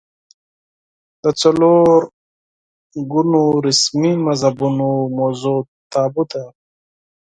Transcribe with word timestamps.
د 1.23 1.25
څلور 1.41 1.97
ګونو 3.11 3.43
رسمي 3.65 4.13
مذهبونو 4.25 4.89
موضوع 5.17 5.59
تابو 5.91 6.23
ده 6.31 6.43